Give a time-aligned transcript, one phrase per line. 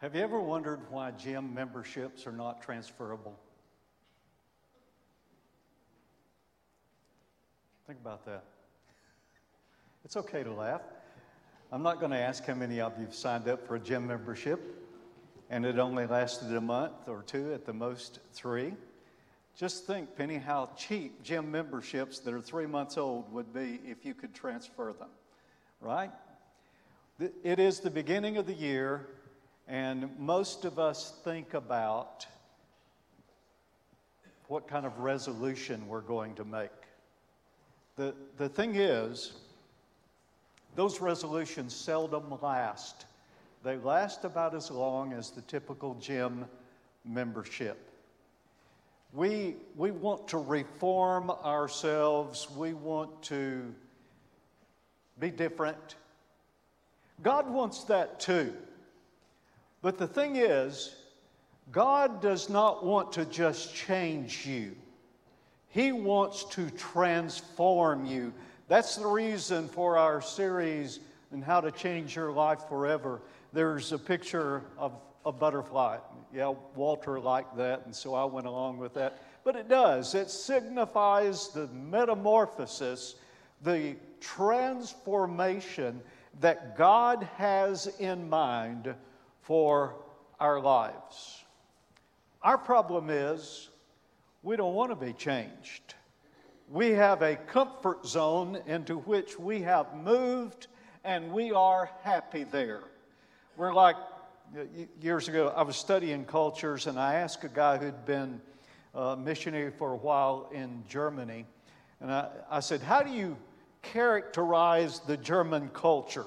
[0.00, 3.36] Have you ever wondered why gym memberships are not transferable?
[7.88, 8.44] Think about that.
[10.04, 10.82] It's okay to laugh.
[11.72, 14.06] I'm not going to ask how many of you have signed up for a gym
[14.06, 14.60] membership,
[15.50, 18.74] and it only lasted a month or two, at the most three.
[19.56, 24.04] Just think, Penny, how cheap gym memberships that are three months old would be if
[24.04, 25.10] you could transfer them,
[25.80, 26.12] right?
[27.42, 29.08] It is the beginning of the year,
[29.68, 32.26] and most of us think about
[34.46, 36.70] what kind of resolution we're going to make.
[37.96, 39.32] The, the thing is,
[40.74, 43.04] those resolutions seldom last.
[43.62, 46.46] They last about as long as the typical gym
[47.04, 47.76] membership.
[49.12, 53.74] We, we want to reform ourselves, we want to
[55.18, 55.96] be different.
[57.22, 58.54] God wants that too.
[59.82, 60.94] But the thing is,
[61.70, 64.74] God does not want to just change you,
[65.68, 68.32] He wants to transform you.
[68.68, 71.00] That's the reason for our series
[71.32, 73.22] and how to change your life forever.
[73.52, 74.92] There's a picture of
[75.24, 75.98] a butterfly.
[76.34, 79.22] Yeah, Walter liked that, and so I went along with that.
[79.44, 83.14] But it does, it signifies the metamorphosis,
[83.62, 86.02] the transformation
[86.40, 88.94] that God has in mind
[89.48, 89.96] for
[90.38, 91.42] our lives.
[92.42, 93.70] Our problem is
[94.42, 95.94] we don't want to be changed.
[96.70, 100.66] We have a comfort zone into which we have moved
[101.02, 102.82] and we are happy there.
[103.56, 103.96] We're like
[105.00, 108.42] years ago, I was studying cultures and I asked a guy who'd been
[108.94, 111.46] a missionary for a while in Germany,
[112.00, 113.38] and I, I said, How do you
[113.80, 116.26] characterize the German culture?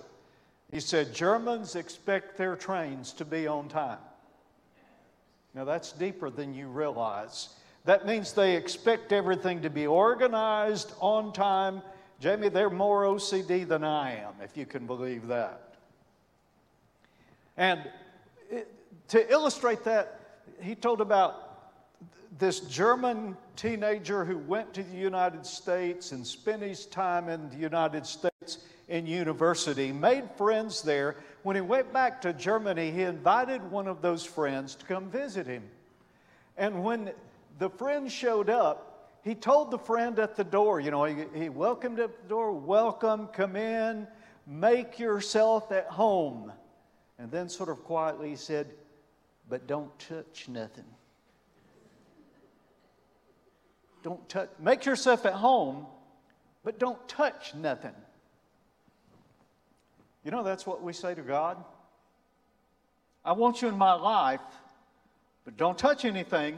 [0.71, 3.99] He said, Germans expect their trains to be on time.
[5.53, 7.49] Now, that's deeper than you realize.
[7.83, 11.81] That means they expect everything to be organized on time.
[12.21, 15.75] Jamie, they're more OCD than I am, if you can believe that.
[17.57, 17.81] And
[19.09, 20.19] to illustrate that,
[20.61, 21.49] he told about
[22.39, 27.57] this German teenager who went to the United States and spent his time in the
[27.57, 28.30] United States
[28.91, 31.15] in university, made friends there.
[31.43, 35.47] When he went back to Germany, he invited one of those friends to come visit
[35.47, 35.63] him.
[36.57, 37.13] And when
[37.57, 41.47] the friend showed up, he told the friend at the door, you know, he, he
[41.47, 44.07] welcomed at the door, welcome, come in,
[44.45, 46.51] make yourself at home.
[47.17, 48.67] And then, sort of quietly, he said,
[49.47, 50.83] but don't touch nothing.
[54.03, 55.85] Don't touch, make yourself at home,
[56.65, 57.93] but don't touch nothing.
[60.23, 61.57] You know, that's what we say to God.
[63.25, 64.41] I want you in my life,
[65.45, 66.57] but don't touch anything.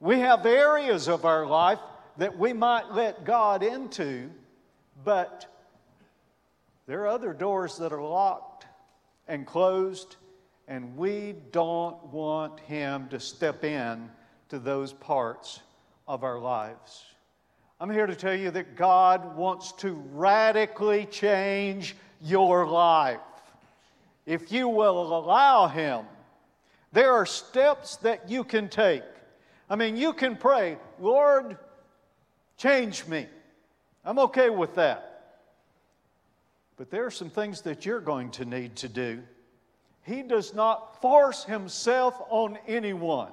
[0.00, 1.78] We have areas of our life
[2.18, 4.30] that we might let God into,
[5.04, 5.46] but
[6.86, 8.66] there are other doors that are locked
[9.28, 10.16] and closed,
[10.68, 14.10] and we don't want Him to step in
[14.48, 15.60] to those parts
[16.06, 17.04] of our lives.
[17.78, 23.20] I'm here to tell you that God wants to radically change your life.
[24.24, 26.04] If you will allow Him,
[26.92, 29.02] there are steps that you can take.
[29.68, 31.56] I mean, you can pray, Lord,
[32.56, 33.26] change me.
[34.04, 35.12] I'm okay with that.
[36.76, 39.22] But there are some things that you're going to need to do.
[40.02, 43.32] He does not force Himself on anyone.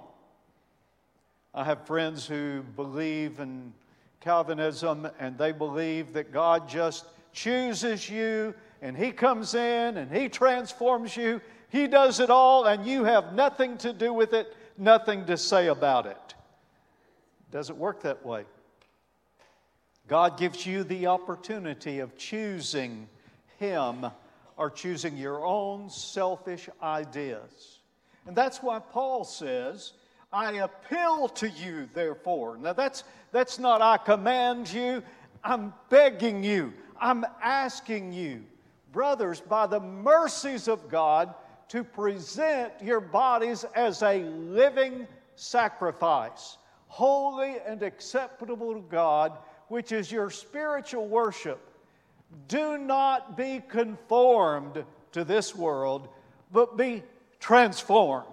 [1.53, 3.73] I have friends who believe in
[4.21, 10.29] Calvinism and they believe that God just chooses you and He comes in and He
[10.29, 11.41] transforms you.
[11.69, 15.67] He does it all, and you have nothing to do with it, nothing to say
[15.67, 16.17] about it.
[16.27, 18.44] it doesn't work that way.
[20.07, 23.07] God gives you the opportunity of choosing
[23.57, 24.05] Him
[24.57, 27.79] or choosing your own selfish ideas.
[28.27, 29.94] And that's why Paul says,
[30.31, 32.57] I appeal to you, therefore.
[32.57, 35.01] Now, that's, that's not I command you,
[35.41, 38.44] I'm begging you, I'm asking you
[38.94, 41.34] brothers, by the mercies of God,
[41.69, 46.57] to present your bodies as a living sacrifice,
[46.88, 49.38] holy and acceptable to God,
[49.68, 51.60] which is your spiritual worship.
[52.48, 56.07] Do not be conformed to this world,
[56.51, 57.04] but be
[57.39, 58.28] transformed.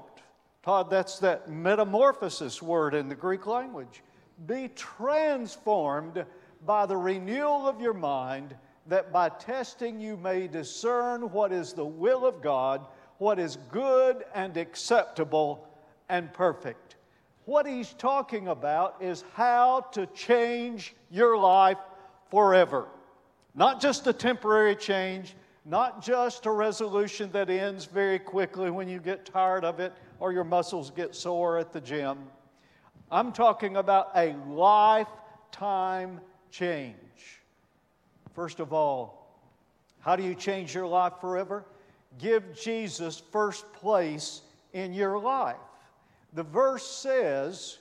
[0.63, 4.03] Todd, that's that metamorphosis word in the Greek language.
[4.47, 6.25] Be transformed
[6.67, 8.55] by the renewal of your mind
[8.87, 12.87] that by testing you may discern what is the will of God,
[13.19, 15.67] what is good and acceptable
[16.09, 16.97] and perfect.
[17.44, 21.79] What he's talking about is how to change your life
[22.31, 22.87] forever.
[23.55, 25.35] Not just a temporary change,
[25.65, 30.32] not just a resolution that ends very quickly when you get tired of it or
[30.32, 32.19] your muscles get sore at the gym.
[33.11, 36.97] I'm talking about a lifetime change.
[38.35, 39.27] First of all,
[40.00, 41.65] how do you change your life forever?
[42.19, 44.43] Give Jesus first place
[44.73, 45.56] in your life.
[46.32, 47.79] The verse says,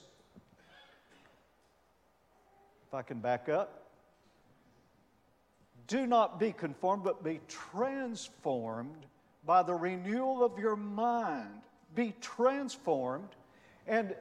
[2.88, 3.86] if I can back up,
[5.88, 9.06] do not be conformed, but be transformed
[9.46, 11.62] by the renewal of your mind.
[11.96, 13.30] Be transformed.
[13.88, 14.16] And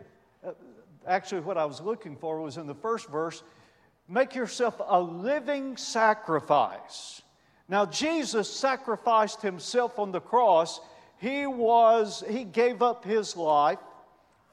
[0.46, 0.52] uh,
[1.06, 3.42] actually, what I was looking for was in the first verse
[4.08, 7.22] make yourself a living sacrifice.
[7.68, 10.80] Now, Jesus sacrificed himself on the cross.
[11.18, 13.78] He was, he gave up his life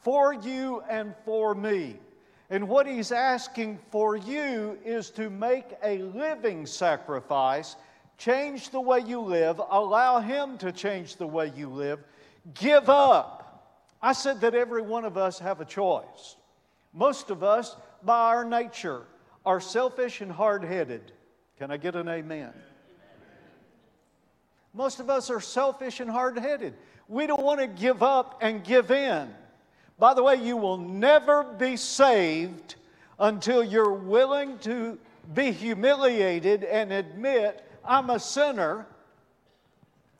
[0.02, 1.98] for you and for me.
[2.50, 7.75] And what he's asking for you is to make a living sacrifice,
[8.18, 12.00] change the way you live, allow him to change the way you live,
[12.54, 13.42] give up.
[14.01, 16.36] I said that every one of us have a choice.
[16.94, 19.06] Most of us, by our nature,
[19.45, 21.12] are selfish and hard headed.
[21.57, 22.53] Can I get an amen?
[24.74, 26.74] Most of us are selfish and hard headed.
[27.07, 29.33] We don't want to give up and give in.
[29.97, 32.75] By the way, you will never be saved
[33.19, 34.97] until you're willing to
[35.33, 38.86] be humiliated and admit, I'm a sinner,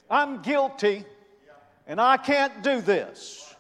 [0.10, 1.04] I'm guilty,
[1.88, 3.54] and I can't do this.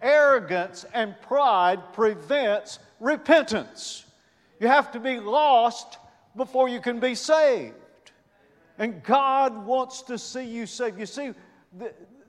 [0.00, 4.01] Arrogance and pride prevents repentance.
[4.62, 5.98] You have to be lost
[6.36, 7.74] before you can be saved.
[8.78, 11.00] And God wants to see you saved.
[11.00, 11.32] You see,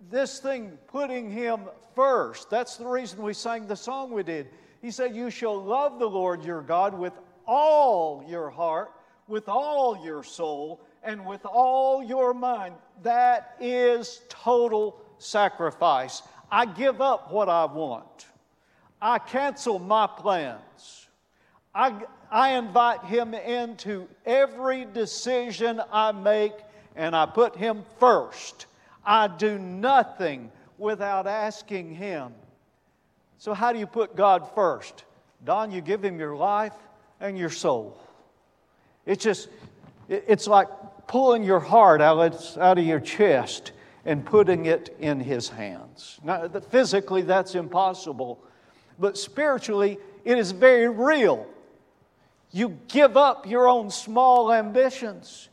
[0.09, 2.49] this thing, putting Him first.
[2.49, 4.47] That's the reason we sang the song we did.
[4.81, 7.13] He said, You shall love the Lord your God with
[7.45, 8.89] all your heart,
[9.27, 12.73] with all your soul, and with all your mind.
[13.03, 16.23] That is total sacrifice.
[16.51, 18.25] I give up what I want,
[18.99, 21.02] I cancel my plans.
[21.75, 21.93] I,
[22.29, 26.53] I invite Him into every decision I make,
[26.95, 28.67] and I put Him first.
[29.05, 32.33] I do nothing without asking Him.
[33.37, 35.03] So, how do you put God first?
[35.45, 36.73] Don, you give Him your life
[37.19, 37.97] and your soul.
[39.05, 39.49] It's just,
[40.07, 40.67] it's like
[41.07, 43.71] pulling your heart out, out of your chest
[44.05, 46.19] and putting it in His hands.
[46.23, 48.39] Now, physically, that's impossible,
[48.99, 51.47] but spiritually, it is very real.
[52.53, 55.49] You give up your own small ambitions.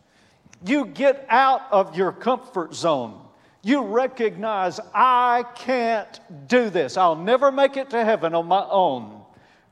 [0.64, 3.19] You get out of your comfort zone.
[3.62, 6.99] You recognize, I can't do this.
[6.99, 9.23] I'll never make it to heaven on my own.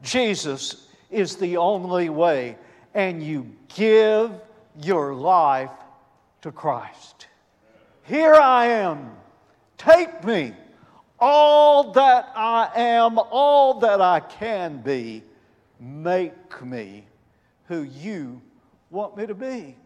[0.03, 2.57] Jesus is the only way.
[2.95, 4.33] And you give
[4.81, 5.71] your life
[6.43, 7.27] to Christ.
[8.05, 9.11] Here I am.
[9.77, 10.55] Take me.
[11.21, 15.23] All that I am, all that I can be,
[15.79, 17.05] make me
[17.69, 18.41] who you
[18.91, 19.76] want me to be.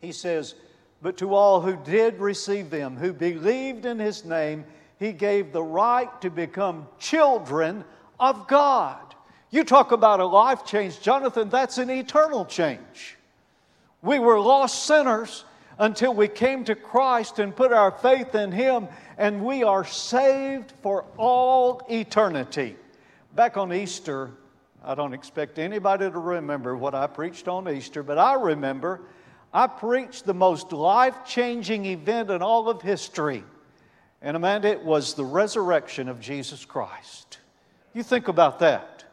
[0.00, 0.54] He says,
[1.00, 4.64] but to all who did receive them, who believed in his name,
[4.98, 7.84] he gave the right to become children
[8.18, 9.14] of God.
[9.50, 13.16] You talk about a life change, Jonathan, that's an eternal change.
[14.02, 15.44] We were lost sinners
[15.78, 20.72] until we came to Christ and put our faith in him, and we are saved
[20.82, 22.76] for all eternity.
[23.34, 24.32] Back on Easter,
[24.84, 29.00] I don't expect anybody to remember what I preached on Easter, but I remember
[29.52, 33.44] I preached the most life changing event in all of history.
[34.20, 37.38] And Amanda, it was the resurrection of Jesus Christ.
[37.94, 39.04] You think about that.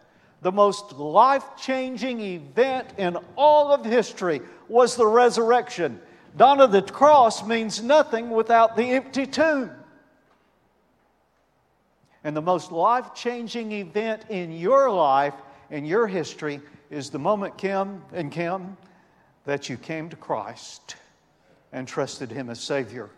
[0.41, 5.99] The most life changing event in all of history was the resurrection.
[6.37, 9.71] Donna, the cross means nothing without the empty tomb.
[12.23, 15.35] And the most life changing event in your life,
[15.69, 18.77] in your history, is the moment, Kim and Kim,
[19.45, 20.95] that you came to Christ
[21.71, 23.09] and trusted Him as Savior.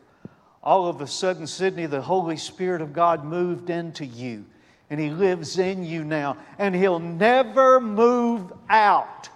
[0.64, 4.46] All of a sudden, Sydney, the Holy Spirit of God moved into you,
[4.90, 9.30] and He lives in you now, and He'll never move out.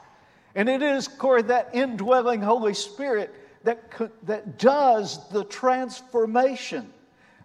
[0.55, 3.91] And it is, Corey, that indwelling Holy Spirit that,
[4.23, 6.91] that does the transformation.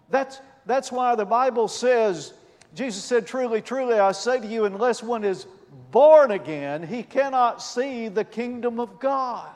[0.09, 2.33] That's, that's why the Bible says,
[2.73, 5.45] Jesus said, Truly, truly, I say to you, unless one is
[5.91, 9.49] born again, he cannot see the kingdom of God.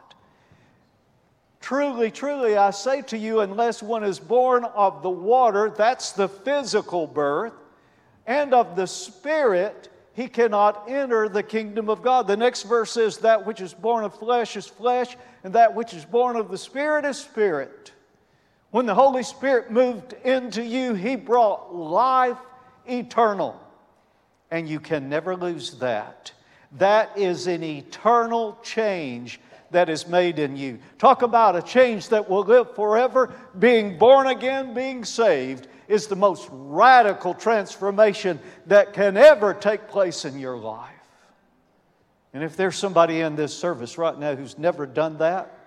[1.62, 6.28] Truly, truly, I say to you, unless one is born of the water, that's the
[6.28, 7.54] physical birth,
[8.26, 12.28] and of the Spirit, he cannot enter the kingdom of God.
[12.28, 15.94] The next verse says, That which is born of flesh is flesh, and that which
[15.94, 17.92] is born of the Spirit is spirit.
[18.72, 22.38] When the Holy Spirit moved into you, he brought life
[22.88, 23.60] eternal.
[24.52, 26.32] And you can never lose that.
[26.74, 29.40] That is an eternal change
[29.72, 30.80] that is made in you.
[30.98, 33.34] Talk about a change that will live forever.
[33.58, 40.26] Being born again, being saved, is the most radical transformation that can ever take place
[40.26, 40.90] in your life.
[42.34, 45.58] And if there's somebody in this service right now who's never done that,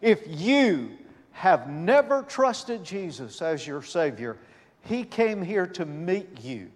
[0.00, 0.90] if you
[1.32, 4.36] have never trusted Jesus as your Savior,
[4.82, 6.70] He came here to meet you.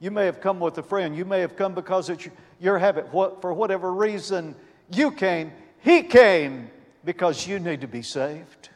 [0.00, 1.16] You may have come with a friend.
[1.16, 2.28] You may have come because it's
[2.60, 3.10] your habit.
[3.10, 4.54] For whatever reason
[4.92, 6.70] you came, He came
[7.04, 8.68] because you need to be saved.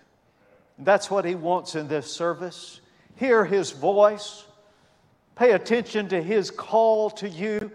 [0.78, 2.80] That's what He wants in this service.
[3.16, 4.44] Hear His voice,
[5.36, 7.70] pay attention to His call to you,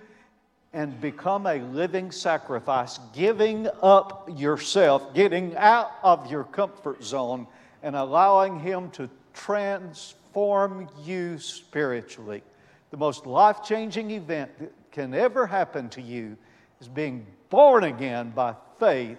[0.74, 7.48] and become a living sacrifice, giving up yourself, getting out of your comfort zone,
[7.82, 12.44] and allowing Him to transform you spiritually.
[12.92, 16.38] The most life changing event that can ever happen to you
[16.80, 19.18] is being born again by faith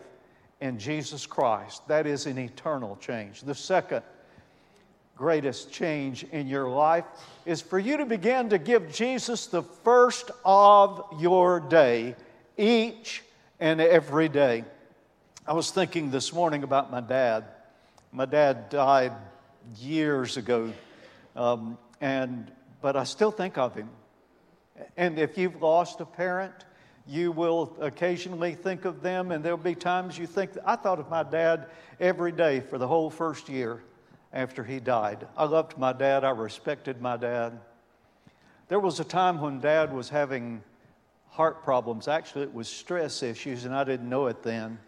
[0.60, 1.86] in Jesus Christ.
[1.88, 3.42] That is an eternal change.
[3.42, 4.02] The second
[5.16, 7.04] greatest change in your life
[7.44, 12.14] is for you to begin to give Jesus the first of your day,
[12.56, 13.22] each
[13.58, 14.64] and every day.
[15.46, 17.44] I was thinking this morning about my dad.
[18.12, 19.12] My dad died
[19.76, 20.72] years ago,
[21.34, 23.90] um, and but I still think of him.
[24.96, 26.54] And if you've lost a parent,
[27.06, 31.08] you will occasionally think of them, and there'll be times you think, I thought of
[31.08, 31.66] my dad
[31.98, 33.82] every day for the whole first year
[34.32, 35.26] after he died.
[35.36, 37.58] I loved my dad, I respected my dad.
[38.68, 40.62] There was a time when dad was having
[41.30, 42.08] heart problems.
[42.08, 44.78] Actually, it was stress issues, and I didn't know it then.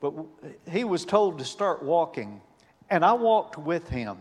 [0.00, 0.14] But
[0.70, 2.40] he was told to start walking,
[2.88, 4.16] and I walked with him.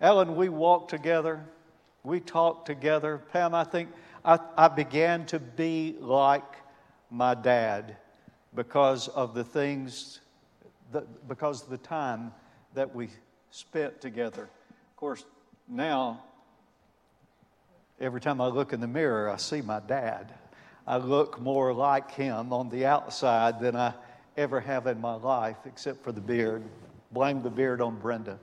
[0.00, 1.46] Ellen, we walked together.
[2.06, 3.20] We talked together.
[3.32, 3.88] Pam, I think
[4.24, 6.54] I, I began to be like
[7.10, 7.96] my dad
[8.54, 10.20] because of the things,
[10.92, 12.32] that, because of the time
[12.74, 13.08] that we
[13.50, 14.44] spent together.
[14.44, 15.24] Of course,
[15.66, 16.22] now,
[18.00, 20.32] every time I look in the mirror, I see my dad.
[20.86, 23.94] I look more like him on the outside than I
[24.36, 26.62] ever have in my life, except for the beard.
[27.10, 28.38] Blame the beard on Brenda.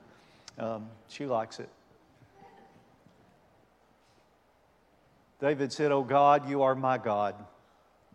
[0.60, 1.70] Um, she likes it.
[5.44, 7.36] David said, O God, you are my God.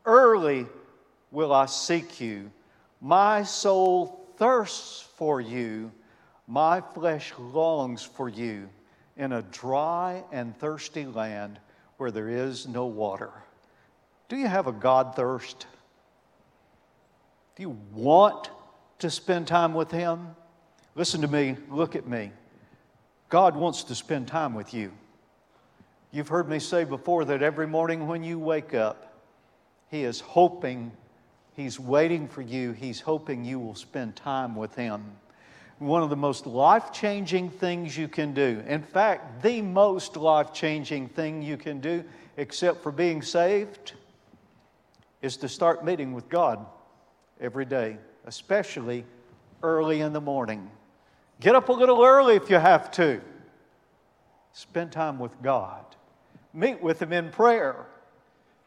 [0.07, 0.65] Early
[1.31, 2.51] will I seek you.
[3.03, 5.93] My soul thirsts for you.
[6.47, 8.71] My flesh longs for you
[9.19, 11.61] in a dry and thirsty land
[11.99, 13.31] where there is no water.
[14.31, 15.67] Do you have a God thirst?
[17.57, 18.49] Do you want
[19.01, 20.35] to spend time with Him?
[20.95, 22.33] Listen to me, look at me.
[23.29, 24.93] God wants to spend time with you.
[26.11, 29.13] You've heard me say before that every morning when you wake up,
[29.91, 30.91] He is hoping,
[31.55, 35.05] He's waiting for you, He's hoping you will spend time with Him.
[35.79, 40.53] One of the most life changing things you can do, in fact, the most life
[40.53, 42.03] changing thing you can do,
[42.37, 43.93] except for being saved,
[45.21, 46.65] is to start meeting with God
[47.39, 49.05] every day, especially
[49.63, 50.71] early in the morning.
[51.39, 53.21] Get up a little early if you have to.
[54.53, 55.85] Spend time with God
[56.53, 57.87] meet with him in prayer.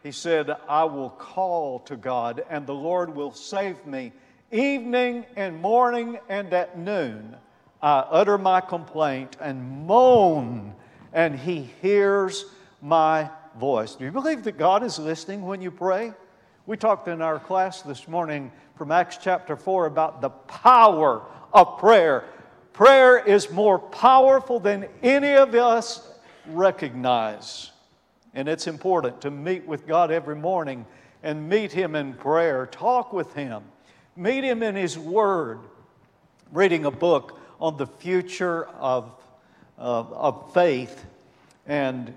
[0.04, 4.12] He said, I will call to God, and the Lord will save me.
[4.52, 7.36] Evening and morning and at noon,
[7.82, 10.74] I utter my complaint and moan,
[11.14, 12.46] and he hears
[12.82, 13.96] my voice.
[13.96, 16.14] Do you believe that God is listening when you pray?
[16.66, 21.22] We talked in our class this morning from Acts chapter 4 about the power
[21.54, 22.26] of prayer.
[22.74, 26.11] Prayer is more powerful than any of us
[26.48, 27.72] recognize.
[28.34, 30.86] And it's important to meet with God every morning
[31.24, 33.64] and meet Him in prayer, talk with Him,
[34.16, 35.60] meet Him in His Word,
[36.52, 39.12] reading a book on the future of,
[39.78, 41.06] of, of faith.
[41.68, 42.14] And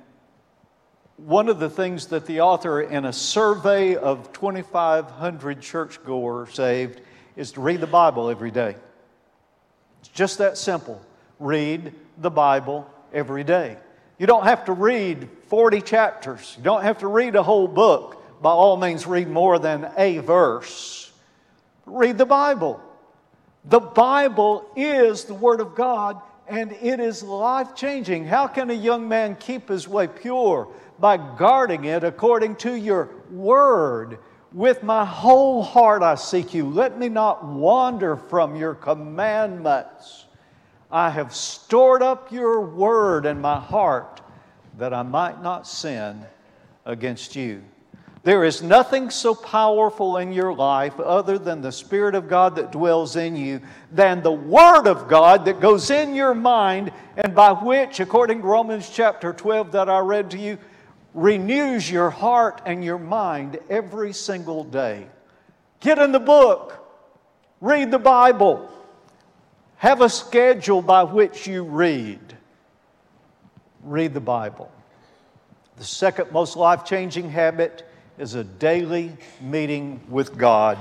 [1.17, 7.01] one of the things that the author, in a survey of 2,500 churchgoers saved,
[7.37, 8.77] is to read the Bible every day.
[10.01, 11.01] It's just that simple.
[11.39, 13.77] Read the Bible every day.
[14.19, 16.55] You don't have to read 40 chapters.
[16.57, 18.43] You don't have to read a whole book.
[18.43, 21.13] By all means, read more than a verse.
[21.87, 22.81] Read the Bible.
[23.65, 28.27] The Bible is the Word of God and it is life changing.
[28.27, 30.69] How can a young man keep his way pure?
[30.99, 34.19] By guarding it according to your Word.
[34.53, 36.69] With my whole heart I seek you.
[36.69, 40.24] Let me not wander from your commandments.
[40.95, 44.21] I have stored up your Word in my heart
[44.79, 46.25] that I might not sin
[46.85, 47.65] against you.
[48.23, 52.71] There is nothing so powerful in your life other than the Spirit of God that
[52.71, 53.61] dwells in you,
[53.91, 58.47] than the Word of God that goes in your mind, and by which, according to
[58.47, 60.59] Romans chapter 12 that I read to you,
[61.13, 65.09] renews your heart and your mind every single day.
[65.81, 66.87] Get in the book,
[67.61, 68.71] read the Bible,
[69.85, 72.19] have a schedule by which you read.
[73.83, 74.73] Read the Bible.
[75.77, 77.87] The second most life changing habit
[78.17, 80.79] is a daily meeting with God,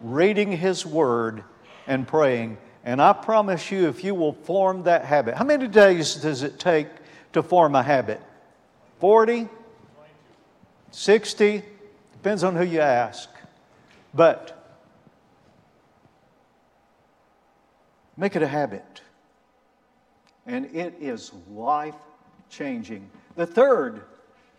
[0.00, 1.44] reading His Word
[1.86, 2.56] and praying.
[2.82, 6.58] And I promise you, if you will form that habit, how many days does it
[6.58, 6.88] take
[7.34, 8.22] to form a habit?
[9.00, 9.50] 40?
[10.92, 11.62] 60?
[12.14, 13.28] Depends on who you ask.
[14.14, 14.55] But
[18.16, 19.02] make it a habit.
[20.46, 21.94] And it is life
[22.50, 23.10] changing.
[23.34, 24.02] The third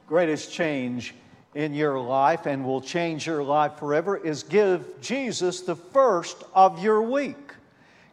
[0.08, 1.16] greatest change
[1.56, 6.84] in your life and will change your life forever is give Jesus the first of
[6.84, 7.54] your week.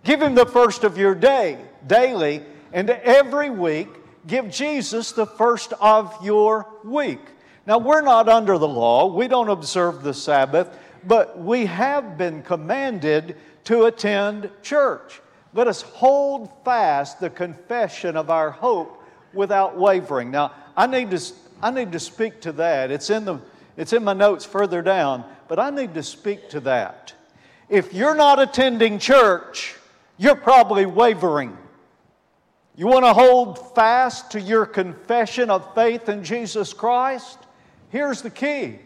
[0.03, 3.89] Give him the first of your day, daily, and every week,
[4.27, 7.21] give Jesus the first of your week.
[7.67, 12.43] Now, we're not under the law, we don't observe the Sabbath, but we have been
[12.43, 15.21] commanded to attend church.
[15.55, 20.31] Let us hold fast the confession of our hope without wavering.
[20.31, 21.21] Now, I need to
[21.65, 22.91] I need to speak to that.
[22.91, 23.39] It's in, the,
[23.79, 27.15] it's in my notes further down, but I need to speak to that.
[27.71, 29.75] If you're not attending church,
[30.19, 31.57] you're probably wavering.
[32.77, 37.39] You want to hold fast to your confession of faith in Jesus Christ?
[37.89, 38.81] Here's the key.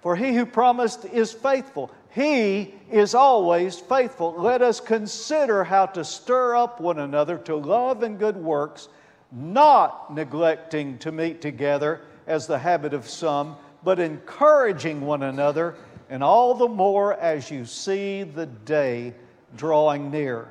[0.00, 1.92] For he who promised is faithful.
[2.10, 4.34] He is always faithful.
[4.36, 8.88] Let us consider how to stir up one another to love and good works
[9.32, 15.76] not neglecting to meet together as the habit of some, but encouraging one another,
[16.08, 19.14] and all the more as you see the day
[19.56, 20.48] drawing near.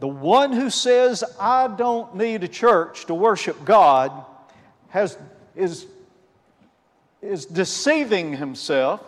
[0.00, 4.10] The one who says, I don't need a church to worship God,
[4.88, 5.16] has,
[5.54, 5.86] is,
[7.22, 9.04] is deceiving himself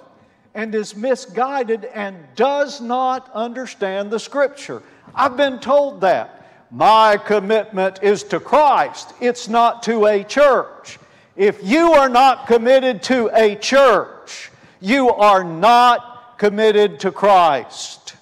[0.54, 4.82] and is misguided and does not understand the Scripture.
[5.14, 6.38] I've been told that.
[6.70, 10.98] My commitment is to Christ, it's not to a church.
[11.36, 18.16] If you are not committed to a church, you are not committed to Christ.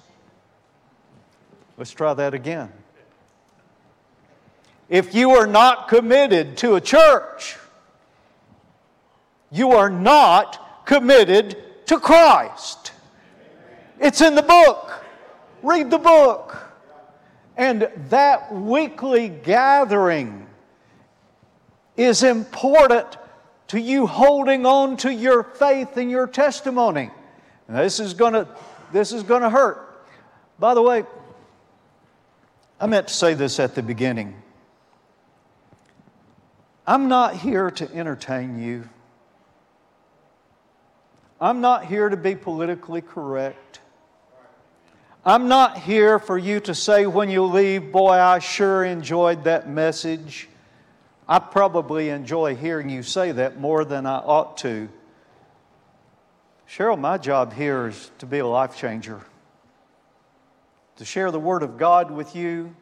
[1.77, 2.73] Let's try that again.
[4.89, 7.57] If you are not committed to a church,
[9.53, 11.57] you are not committed
[11.91, 12.93] to Christ.
[13.99, 14.93] It's in the book.
[15.61, 16.57] Read the book.
[17.57, 20.47] And that weekly gathering
[21.97, 23.19] is important
[23.67, 27.11] to you holding on to your faith and your testimony.
[27.67, 28.47] And this is going to
[28.93, 30.07] this is going to hurt.
[30.61, 31.03] By the way,
[32.81, 34.41] I meant to say this at the beginning.
[36.87, 38.89] I'm not here to entertain you.
[41.41, 43.81] I'm not here to be politically correct.
[45.25, 49.69] I'm not here for you to say when you leave, boy, I sure enjoyed that
[49.69, 50.49] message.
[51.27, 54.89] I probably enjoy hearing you say that more than I ought to.
[56.69, 59.21] Cheryl, my job here is to be a life changer,
[60.97, 62.75] to share the Word of God with you,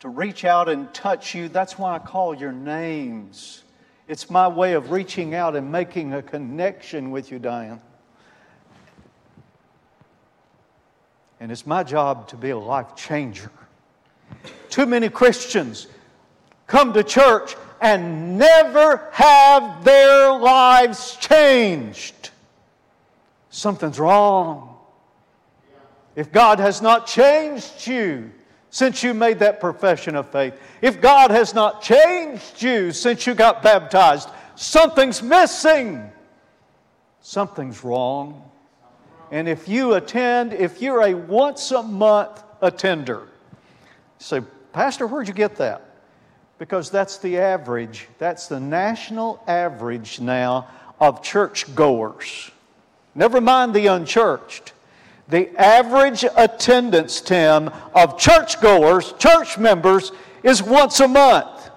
[0.00, 1.48] to reach out and touch you.
[1.48, 3.64] That's why I call your names.
[4.08, 7.80] It's my way of reaching out and making a connection with you, Diane.
[11.40, 13.50] And it's my job to be a life changer.
[14.70, 15.88] Too many Christians
[16.66, 22.30] come to church and never have their lives changed.
[23.50, 24.76] Something's wrong.
[26.14, 28.30] If God has not changed you
[28.76, 33.32] since you made that profession of faith, if God has not changed you since you
[33.32, 36.10] got baptized, something's missing.
[37.22, 38.50] Something's wrong.
[39.30, 43.28] And if you attend, if you're a once a month attender,
[44.18, 44.42] say,
[44.74, 45.80] Pastor, where'd you get that?
[46.58, 50.68] Because that's the average, that's the national average now
[51.00, 52.50] of church goers.
[53.14, 54.74] Never mind the unchurched.
[55.28, 60.12] The average attendance, Tim, of churchgoers, church members,
[60.42, 61.70] is once a month.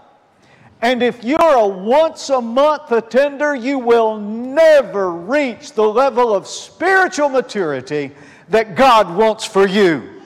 [0.81, 6.47] And if you're a once a month attender, you will never reach the level of
[6.47, 8.11] spiritual maturity
[8.49, 10.21] that God wants for you.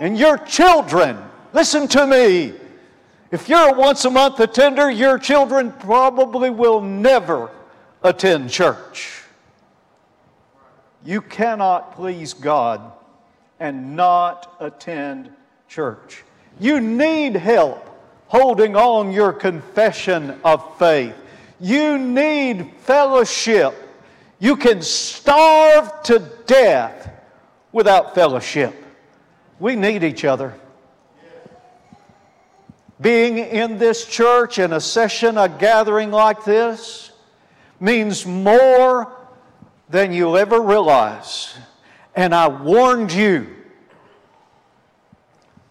[0.00, 1.16] And your children,
[1.52, 2.54] listen to me.
[3.30, 7.50] If you're a once a month attender, your children probably will never
[8.02, 9.23] attend church.
[11.04, 12.80] You cannot please God
[13.60, 15.30] and not attend
[15.68, 16.24] church.
[16.58, 17.90] You need help
[18.28, 21.14] holding on your confession of faith.
[21.60, 23.74] You need fellowship.
[24.38, 27.10] You can starve to death
[27.70, 28.74] without fellowship.
[29.60, 30.54] We need each other.
[33.00, 37.12] Being in this church in a session, a gathering like this,
[37.78, 39.13] means more
[39.88, 41.56] than you'll ever realize.
[42.14, 43.48] And I warned you.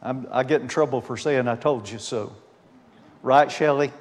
[0.02, 2.34] I'm, i get in trouble for saying I told you so.
[3.22, 3.92] Right, Shelley?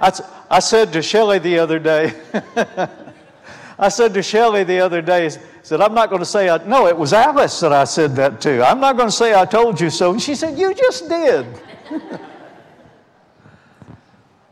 [0.00, 0.12] I,
[0.50, 2.12] I said to Shelley the other day,
[3.78, 5.30] I said to Shelley the other day,
[5.62, 8.40] said, I'm not going to say, I, no, it was Alice that I said that
[8.42, 8.66] to.
[8.66, 10.10] I'm not going to say I told you so.
[10.10, 11.46] And she said, You just did.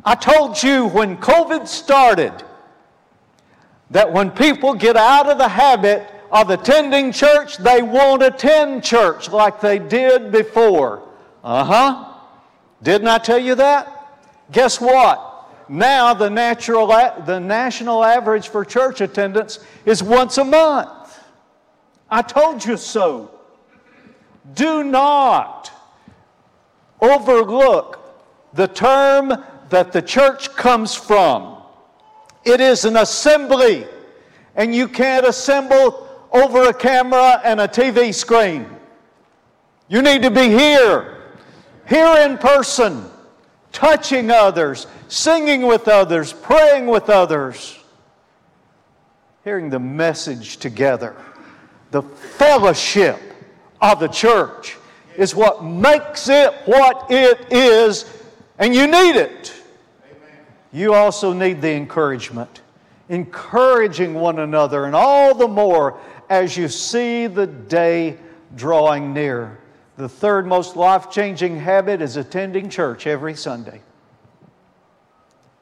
[0.04, 2.32] I told you when COVID started
[3.90, 9.28] that when people get out of the habit of attending church, they won't attend church
[9.30, 11.02] like they did before.
[11.42, 12.14] Uh huh.
[12.82, 13.96] Didn't I tell you that?
[14.52, 15.26] Guess what?
[15.68, 21.20] Now the, natural, the national average for church attendance is once a month.
[22.10, 23.30] I told you so.
[24.54, 25.70] Do not
[27.00, 27.98] overlook
[28.52, 31.56] the term that the church comes from.
[32.44, 33.86] It is an assembly,
[34.56, 38.66] and you can't assemble over a camera and a TV screen.
[39.88, 41.22] You need to be here,
[41.88, 43.10] here in person,
[43.72, 47.78] touching others, singing with others, praying with others,
[49.44, 51.16] hearing the message together.
[51.90, 53.18] The fellowship
[53.80, 54.76] of the church
[55.16, 58.04] is what makes it what it is,
[58.58, 59.59] and you need it
[60.72, 62.62] you also need the encouragement,
[63.08, 68.16] encouraging one another, and all the more as you see the day
[68.54, 69.58] drawing near.
[69.96, 73.82] The third most life changing habit is attending church every Sunday.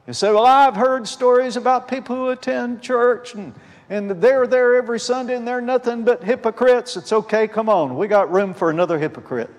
[0.07, 3.55] You say, Well, I've heard stories about people who attend church and,
[3.91, 6.97] and they're there every Sunday and they're nothing but hypocrites.
[6.97, 7.97] It's okay, come on.
[7.97, 9.51] We got room for another hypocrite.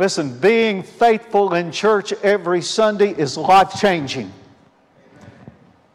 [0.00, 4.32] Listen, being faithful in church every Sunday is life changing.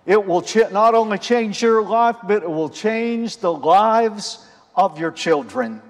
[0.06, 5.00] It will ch- not only change your life, but it will change the lives of
[5.00, 5.82] your children.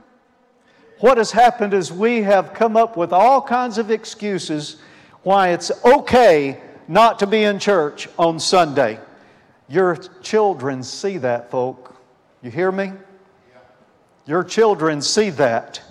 [1.01, 4.77] What has happened is we have come up with all kinds of excuses
[5.23, 8.97] why it's okay not to be in church on Sunday.
[9.67, 11.93] Your children see that, folk.
[12.41, 12.93] You hear me?
[14.25, 15.81] Your children see that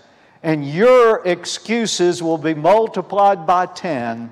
[0.45, 4.31] and your excuses will be multiplied by 10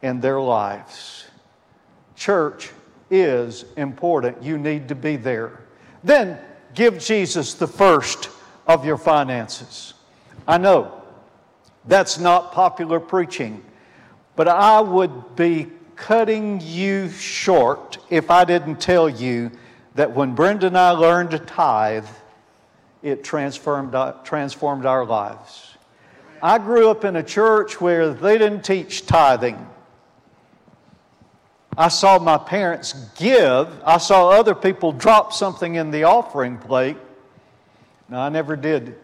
[0.00, 1.26] in their lives.
[2.16, 2.70] Church
[3.10, 4.42] is important.
[4.42, 5.60] You need to be there.
[6.02, 6.38] Then
[6.74, 8.30] give Jesus the first
[8.66, 9.92] of your finances.
[10.48, 11.02] I know
[11.84, 13.62] that's not popular preaching,
[14.36, 19.50] but I would be cutting you short if I didn't tell you
[19.96, 22.06] that when Brenda and I learned to tithe,
[23.02, 25.76] it transformed, uh, transformed our lives.
[26.42, 29.68] I grew up in a church where they didn't teach tithing.
[31.76, 33.68] I saw my parents give.
[33.84, 36.96] I saw other people drop something in the offering plate.
[38.08, 38.96] Now, I never did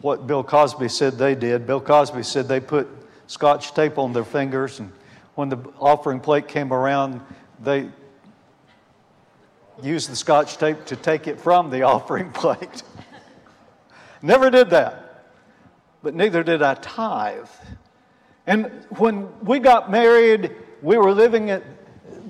[0.00, 1.66] what Bill Cosby said they did.
[1.66, 2.88] Bill Cosby said they put
[3.26, 4.92] scotch tape on their fingers, and
[5.34, 7.20] when the offering plate came around,
[7.62, 7.88] they
[9.82, 12.82] used the scotch tape to take it from the offering plate.
[14.22, 15.24] Never did that.
[16.02, 17.48] But neither did I tithe.
[18.46, 20.50] And when we got married,
[20.82, 21.62] we were living at,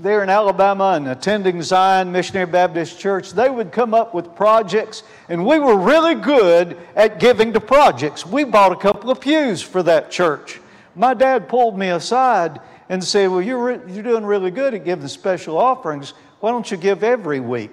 [0.02, 3.32] there in Alabama and attending Zion Missionary Baptist Church.
[3.32, 8.26] They would come up with projects, and we were really good at giving to projects.
[8.26, 10.60] We bought a couple of pews for that church.
[10.96, 14.84] My dad pulled me aside and said, Well, you're, re- you're doing really good at
[14.84, 16.14] giving special offerings.
[16.40, 17.70] Why don't you give every week?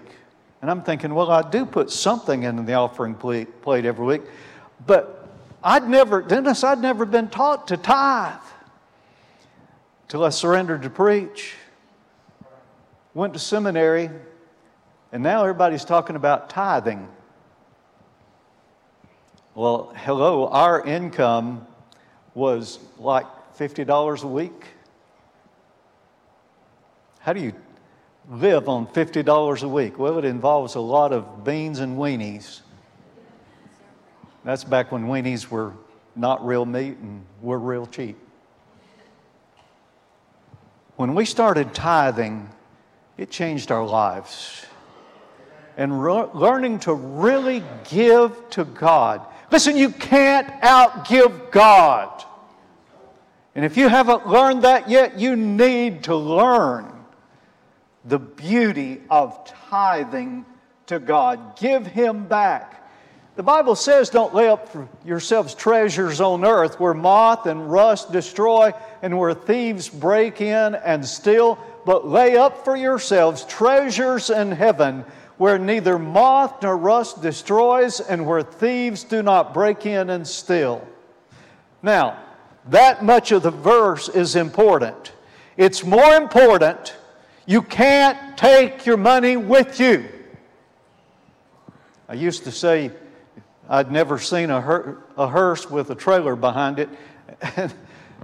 [0.61, 4.21] And I'm thinking, well, I do put something in the offering plate, every week.
[4.85, 5.27] But
[5.63, 8.39] I'd never, Dennis, I'd never been taught to tithe.
[10.07, 11.53] till I surrendered to preach.
[13.13, 14.09] Went to seminary,
[15.11, 17.07] and now everybody's talking about tithing.
[19.55, 21.65] Well, hello, our income
[22.35, 23.25] was like
[23.57, 24.65] $50 a week.
[27.19, 27.53] How do you
[28.29, 29.97] live on $50 a week?
[29.97, 32.61] Well, it involves a lot of beans and weenies.
[34.43, 35.73] That's back when weenies were
[36.15, 38.17] not real meat and were real cheap.
[40.95, 42.49] When we started tithing,
[43.17, 44.65] it changed our lives.
[45.77, 49.21] And re- learning to really give to God.
[49.51, 52.23] Listen, you can't outgive God.
[53.53, 56.96] And if you haven't learned that yet, you need to learn
[58.07, 60.45] the beauty of tithing
[60.87, 61.57] to God.
[61.57, 62.89] Give Him back.
[63.35, 68.11] The Bible says, Don't lay up for yourselves treasures on earth where moth and rust
[68.11, 74.51] destroy and where thieves break in and steal, but lay up for yourselves treasures in
[74.51, 75.05] heaven
[75.37, 80.87] where neither moth nor rust destroys and where thieves do not break in and steal.
[81.83, 82.17] Now,
[82.69, 85.11] that much of the verse is important.
[85.57, 86.96] It's more important
[87.47, 90.05] you can't take your money with you.
[92.07, 92.91] I used to say
[93.69, 96.89] I'd never seen a, her- a hearse with a trailer behind it.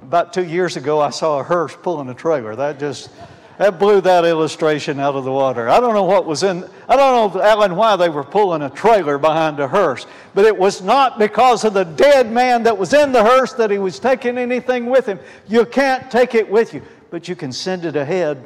[0.01, 2.55] about two years ago, I saw a hearse pulling a trailer.
[2.55, 3.09] That just
[3.57, 5.69] that blew that illustration out of the water.
[5.69, 6.67] I don't know what was in.
[6.89, 10.57] I don't know, Alan, why they were pulling a trailer behind a hearse, but it
[10.57, 13.99] was not because of the dead man that was in the hearse that he was
[13.99, 15.19] taking anything with him.
[15.47, 18.43] You can't take it with you, but you can send it ahead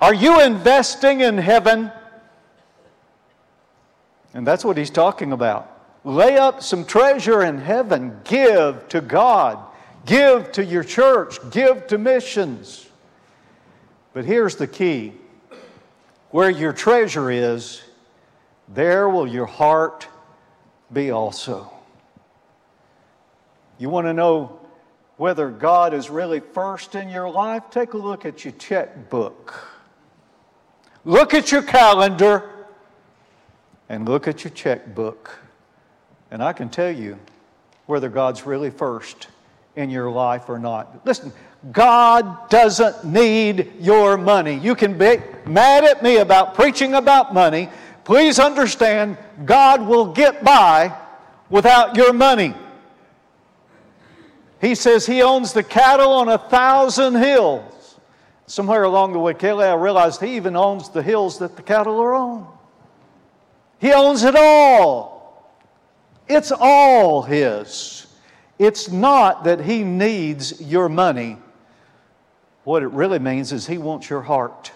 [0.00, 1.92] are you investing in heaven?
[4.32, 5.76] And that's what he's talking about.
[6.04, 8.18] Lay up some treasure in heaven.
[8.24, 9.58] Give to God.
[10.06, 11.38] Give to your church.
[11.50, 12.88] Give to missions.
[14.12, 15.12] But here's the key
[16.30, 17.82] where your treasure is,
[18.68, 20.06] there will your heart
[20.92, 21.72] be also.
[23.78, 24.60] You want to know
[25.16, 27.64] whether God is really first in your life?
[27.70, 29.69] Take a look at your checkbook.
[31.04, 32.48] Look at your calendar
[33.88, 35.38] and look at your checkbook.
[36.30, 37.18] And I can tell you
[37.86, 39.28] whether God's really first
[39.76, 41.04] in your life or not.
[41.04, 41.32] Listen,
[41.72, 44.54] God doesn't need your money.
[44.54, 47.68] You can be mad at me about preaching about money.
[48.04, 50.96] Please understand, God will get by
[51.50, 52.54] without your money.
[54.60, 57.79] He says He owns the cattle on a thousand hills.
[58.50, 62.00] Somewhere along the way, Kelly, I realized he even owns the hills that the cattle
[62.00, 62.48] are on.
[63.78, 65.54] He owns it all.
[66.28, 68.08] It's all his.
[68.58, 71.36] It's not that he needs your money.
[72.64, 74.72] What it really means is he wants your heart.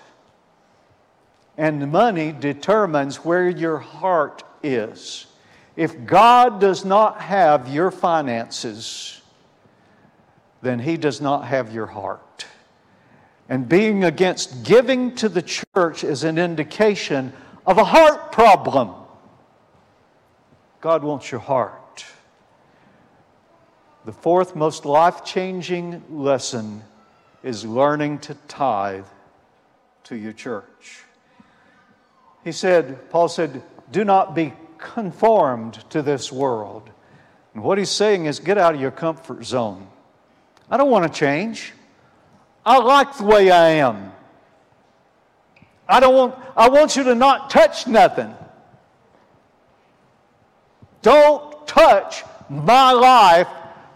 [1.58, 5.26] And money determines where your heart is.
[5.74, 9.20] If God does not have your finances,
[10.62, 12.23] then he does not have your heart.
[13.48, 17.32] And being against giving to the church is an indication
[17.66, 18.94] of a heart problem.
[20.80, 22.04] God wants your heart.
[24.04, 26.82] The fourth most life changing lesson
[27.42, 29.06] is learning to tithe
[30.04, 31.00] to your church.
[32.44, 36.90] He said, Paul said, do not be conformed to this world.
[37.54, 39.86] And what he's saying is, get out of your comfort zone.
[40.70, 41.72] I don't want to change.
[42.66, 44.12] I like the way I am.
[45.88, 48.34] I don't want, I want you to not touch nothing.
[51.02, 53.48] Don't touch my life,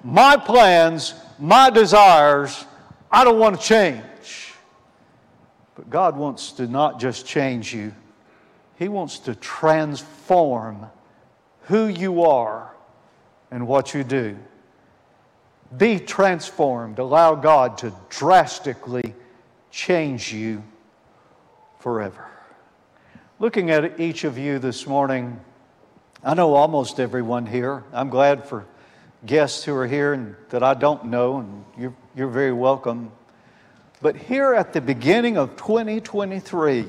[0.05, 2.67] my plans, my desires.
[3.11, 4.53] I don't want to change.
[5.75, 7.95] But God wants to not just change you,
[8.79, 10.87] He wants to transform
[11.63, 12.75] who you are
[13.51, 14.37] and what you do.
[15.77, 16.99] Be transformed.
[16.99, 19.15] Allow God to drastically
[19.71, 20.63] change you
[21.79, 22.27] forever.
[23.39, 25.39] Looking at each of you this morning,
[26.25, 27.85] I know almost everyone here.
[27.93, 28.67] I'm glad for
[29.27, 33.13] guests who are here and that I don't know, and you're, you're very welcome.
[34.01, 36.87] But here at the beginning of 2023,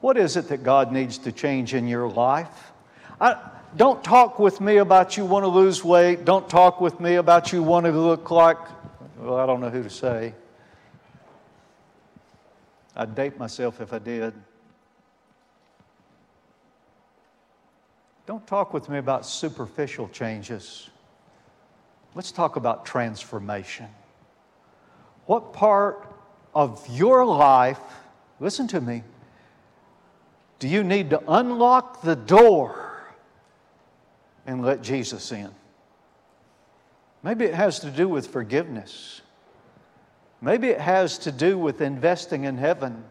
[0.00, 2.72] what is it that God needs to change in your life?
[3.20, 3.36] I,
[3.76, 6.24] don't talk with me about you want to lose weight.
[6.24, 8.58] Don't talk with me about you want to look like,
[9.18, 10.34] well, I don't know who to say.
[12.94, 14.34] I'd date myself if I did.
[18.26, 20.90] Don't talk with me about superficial changes.
[22.14, 23.88] Let's talk about transformation.
[25.24, 26.14] What part
[26.54, 27.80] of your life,
[28.38, 29.02] listen to me,
[30.58, 32.81] do you need to unlock the door
[34.46, 35.50] and let Jesus in?
[37.22, 39.20] Maybe it has to do with forgiveness.
[40.40, 43.04] Maybe it has to do with investing in heaven.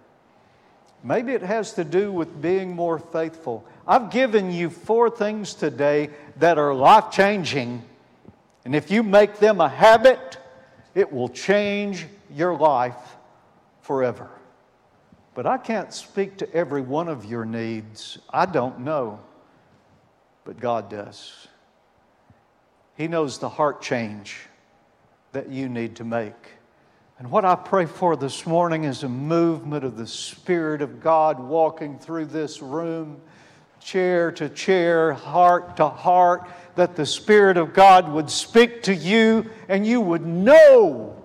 [1.04, 3.66] Maybe it has to do with being more faithful.
[3.88, 7.84] I've given you four things today that are life changing.
[8.66, 10.38] And if you make them a habit,
[10.94, 13.16] it will change your life
[13.82, 14.30] forever.
[15.34, 18.20] But I can't speak to every one of your needs.
[18.30, 19.22] I don't know.
[20.44, 21.48] But God does.
[22.96, 24.38] He knows the heart change
[25.32, 26.34] that you need to make.
[27.20, 31.40] And what I pray for this morning is a movement of the Spirit of God
[31.40, 33.22] walking through this room,
[33.80, 39.50] chair to chair, heart to heart, that the Spirit of God would speak to you
[39.70, 41.16] and you would know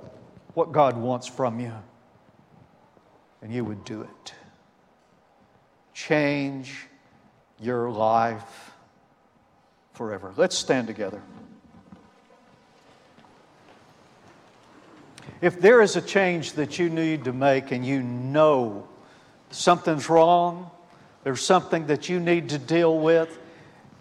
[0.54, 1.72] what God wants from you.
[3.40, 4.34] And you would do it.
[5.94, 6.88] Change
[7.58, 8.72] your life
[9.96, 10.32] forever.
[10.36, 11.22] Let's stand together.
[15.40, 18.86] If there is a change that you need to make and you know
[19.50, 20.70] something's wrong,
[21.24, 23.38] there's something that you need to deal with,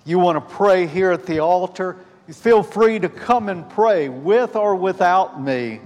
[0.06, 1.98] you want to pray here at the altar,
[2.30, 5.80] feel free to come and pray with or without me,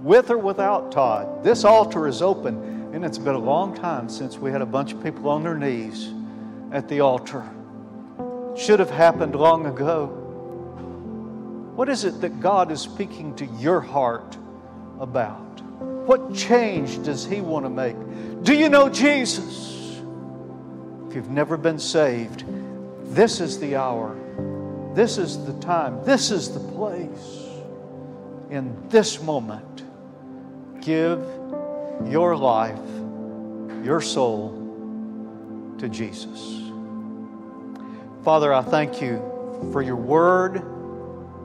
[0.00, 1.44] with or without Todd.
[1.44, 4.92] This altar is open, and it's been a long time since we had a bunch
[4.92, 6.10] of people on their knees
[6.72, 7.44] at the altar.
[8.56, 10.06] Should have happened long ago.
[11.74, 14.36] What is it that God is speaking to your heart?
[15.00, 15.60] about?
[16.06, 17.96] What change does He want to make?
[18.42, 20.00] Do you know Jesus?
[21.08, 22.44] If you've never been saved,
[23.14, 24.16] this is the hour,
[24.94, 27.40] this is the time, this is the place.
[28.50, 29.84] In this moment,
[30.80, 31.24] give
[32.06, 32.78] your life,
[33.84, 34.60] your soul
[35.78, 36.63] to Jesus.
[38.24, 39.18] Father, I thank you
[39.72, 40.60] for your word,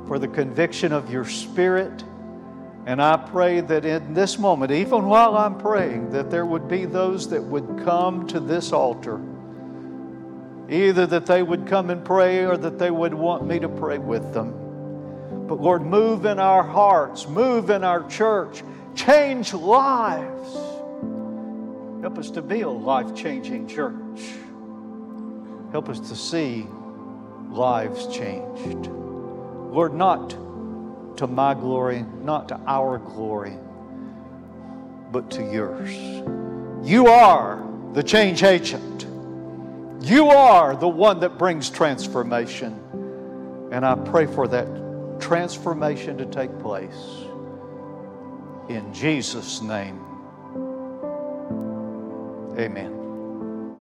[0.07, 2.03] for the conviction of your spirit
[2.89, 6.85] and I pray that in this moment, even while I'm praying, that there would be
[6.85, 9.21] those that would come to this altar.
[10.69, 13.99] Either that they would come and pray or that they would want me to pray
[13.99, 14.53] with them.
[15.47, 18.63] But Lord, move in our hearts, move in our church,
[18.95, 20.53] change lives.
[22.01, 24.08] Help us to be a life changing church.
[25.71, 26.67] Help us to see
[27.49, 28.87] lives changed.
[28.87, 30.29] Lord, not
[31.17, 33.53] to my glory, not to our glory,
[35.11, 35.93] but to yours.
[36.87, 39.05] You are the change agent.
[40.01, 42.79] You are the one that brings transformation.
[43.71, 44.67] And I pray for that
[45.19, 47.25] transformation to take place.
[48.69, 49.99] In Jesus' name,
[52.57, 52.98] amen.